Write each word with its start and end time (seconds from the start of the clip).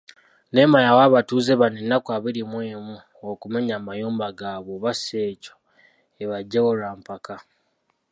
NEMA 0.53 0.77
yawa 0.85 1.01
abatuuze 1.07 1.51
bano 1.61 1.77
ennaku 1.83 2.07
abiri 2.17 2.41
mu 2.51 2.59
emu 2.73 2.97
okumenya 3.31 3.73
amayumba 3.79 4.27
gaabwe 4.39 4.71
oba 4.77 4.91
ssi 4.95 5.15
ekyo, 5.31 5.53
ebaggyewo 6.23 6.69
lwampaka. 6.79 7.35